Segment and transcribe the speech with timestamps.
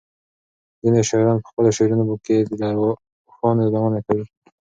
[0.81, 2.67] ځینې شاعران په خپلو شعرونو کې له
[3.27, 4.25] اوښانو یادونه کوي.